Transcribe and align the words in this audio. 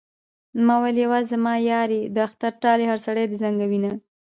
ما 0.65 0.75
ويل 0.81 0.97
يوازې 1.05 1.29
زما 1.33 1.53
يار 1.69 1.89
يې 1.97 2.01
د 2.13 2.17
اختر 2.27 2.51
ټال 2.61 2.79
يې 2.81 2.87
هر 2.91 2.99
سړی 3.05 3.23
دې 3.27 3.37
زنګوينه 3.43 3.91